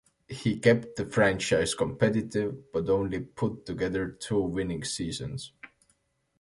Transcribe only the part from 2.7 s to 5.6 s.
but only put together two winning seasons.